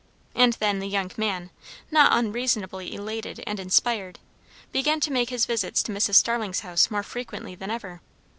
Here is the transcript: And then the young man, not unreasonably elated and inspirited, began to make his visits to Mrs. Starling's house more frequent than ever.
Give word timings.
And 0.33 0.53
then 0.53 0.79
the 0.79 0.87
young 0.87 1.11
man, 1.15 1.51
not 1.91 2.11
unreasonably 2.11 2.91
elated 2.91 3.43
and 3.45 3.59
inspirited, 3.59 4.17
began 4.71 4.99
to 4.99 5.11
make 5.11 5.29
his 5.29 5.45
visits 5.45 5.83
to 5.83 5.91
Mrs. 5.91 6.15
Starling's 6.15 6.61
house 6.61 6.89
more 6.89 7.03
frequent 7.03 7.59
than 7.59 7.69
ever. 7.69 8.01